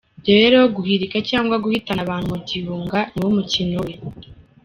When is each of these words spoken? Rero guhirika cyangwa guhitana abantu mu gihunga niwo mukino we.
Rero 0.29 0.59
guhirika 0.75 1.17
cyangwa 1.29 1.55
guhitana 1.63 2.01
abantu 2.05 2.27
mu 2.33 2.39
gihunga 2.49 2.99
niwo 3.11 3.29
mukino 3.37 3.77
we. 3.85 3.93